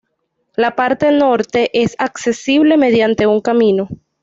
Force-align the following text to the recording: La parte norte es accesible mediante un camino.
La 0.55 0.75
parte 0.75 1.11
norte 1.11 1.69
es 1.79 1.93
accesible 1.99 2.75
mediante 2.75 3.27
un 3.27 3.39
camino. 3.39 3.87